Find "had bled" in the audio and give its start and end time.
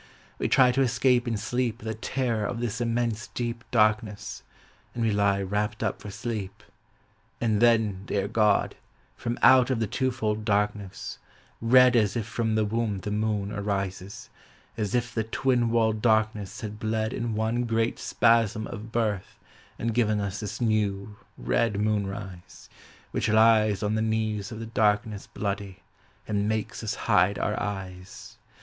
16.61-17.13